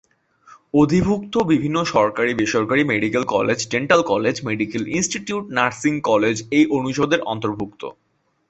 অধিভুক্ত 0.73 1.33
বিভিন্ন 1.51 1.77
সরকারি-বেসরকারী 1.93 2.83
medical 2.83 3.23
college, 3.25 3.59
dental 3.69 4.01
college, 4.03 4.35
medical 4.45 4.83
institute, 4.89 5.43
nursing 5.51 5.93
college 6.01 6.35
এই 6.51 6.65
অনুষদের 6.77 7.21
অন্তর্ভুক্ত। 7.23 7.81